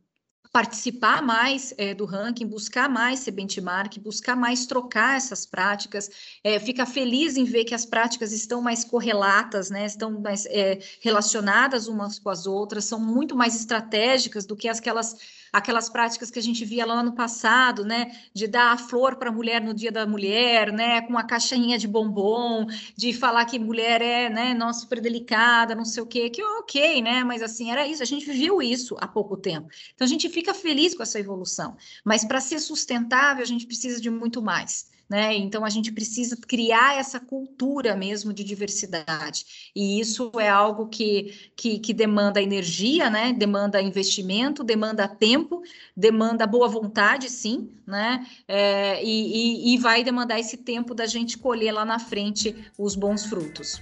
participar 0.51 1.21
mais 1.21 1.73
é, 1.77 1.93
do 1.93 2.05
ranking, 2.05 2.47
buscar 2.47 2.89
mais 2.89 3.19
ser 3.19 3.31
benchmark, 3.31 3.99
buscar 3.99 4.35
mais 4.35 4.65
trocar 4.65 5.17
essas 5.17 5.45
práticas, 5.45 6.09
é, 6.43 6.59
fica 6.59 6.85
feliz 6.85 7.37
em 7.37 7.43
ver 7.43 7.65
que 7.65 7.75
as 7.75 7.85
práticas 7.85 8.31
estão 8.31 8.61
mais 8.61 8.83
correlatas, 8.83 9.69
né, 9.69 9.85
estão 9.85 10.19
mais 10.19 10.45
é, 10.47 10.79
relacionadas 11.01 11.87
umas 11.87 12.17
com 12.17 12.29
as 12.29 12.47
outras, 12.47 12.85
são 12.85 12.99
muito 12.99 13.35
mais 13.35 13.55
estratégicas 13.55 14.45
do 14.45 14.55
que 14.55 14.67
aquelas 14.67 15.15
aquelas 15.51 15.89
práticas 15.89 16.29
que 16.29 16.39
a 16.39 16.41
gente 16.41 16.63
via 16.63 16.85
lá 16.85 17.01
no 17.03 17.13
passado, 17.13 17.83
né, 17.83 18.11
de 18.33 18.47
dar 18.47 18.71
a 18.71 18.77
flor 18.77 19.15
para 19.15 19.29
a 19.29 19.33
mulher 19.33 19.61
no 19.61 19.73
dia 19.73 19.91
da 19.91 20.05
mulher, 20.05 20.71
né, 20.71 21.01
com 21.01 21.17
a 21.17 21.23
caixinha 21.23 21.77
de 21.77 21.87
bombom, 21.87 22.67
de 22.95 23.13
falar 23.13 23.45
que 23.45 23.57
mulher 23.57 24.01
é, 24.01 24.29
né, 24.29 24.53
nossa, 24.53 24.81
super 24.81 25.01
delicada, 25.01 25.75
não 25.75 25.85
sei 25.85 26.03
o 26.03 26.05
quê, 26.05 26.29
que 26.29 26.43
ok, 26.43 27.01
né, 27.01 27.23
mas 27.23 27.41
assim, 27.41 27.71
era 27.71 27.87
isso, 27.87 28.03
a 28.03 28.05
gente 28.05 28.25
viu 28.31 28.61
isso 28.61 28.95
há 28.99 29.07
pouco 29.07 29.35
tempo. 29.35 29.67
Então 29.95 30.05
a 30.05 30.09
gente 30.09 30.29
fica 30.39 30.53
feliz 30.53 30.95
com 30.95 31.03
essa 31.03 31.19
evolução, 31.19 31.75
mas 32.03 32.23
para 32.23 32.39
ser 32.39 32.59
sustentável 32.59 33.43
a 33.43 33.47
gente 33.47 33.67
precisa 33.67 33.99
de 33.99 34.09
muito 34.09 34.41
mais 34.41 34.87
né? 35.09 35.35
Então 35.35 35.65
a 35.65 35.69
gente 35.69 35.91
precisa 35.91 36.37
criar 36.37 36.99
essa 36.99 37.19
cultura 37.19 37.95
mesmo 37.95 38.31
de 38.31 38.43
diversidade. 38.43 39.71
E 39.75 39.99
isso 39.99 40.31
é 40.37 40.47
algo 40.47 40.87
que, 40.87 41.51
que, 41.55 41.79
que 41.79 41.93
demanda 41.93 42.39
energia, 42.39 43.09
né? 43.09 43.33
Demanda 43.33 43.81
investimento, 43.81 44.63
demanda 44.63 45.07
tempo, 45.07 45.63
demanda 45.97 46.45
boa 46.45 46.67
vontade, 46.67 47.27
sim, 47.27 47.71
né? 47.87 48.23
É, 48.47 49.03
e, 49.03 49.71
e, 49.71 49.73
e 49.73 49.77
vai 49.79 50.03
demandar 50.03 50.39
esse 50.39 50.57
tempo 50.57 50.93
da 50.93 51.07
gente 51.07 51.39
colher 51.39 51.71
lá 51.71 51.83
na 51.83 51.97
frente 51.97 52.55
os 52.77 52.95
bons 52.95 53.25
frutos. 53.25 53.81